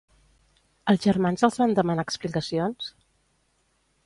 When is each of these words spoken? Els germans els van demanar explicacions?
Els 0.93 1.03
germans 1.03 1.45
els 1.49 1.59
van 1.65 1.75
demanar 1.81 2.07
explicacions? 2.09 2.89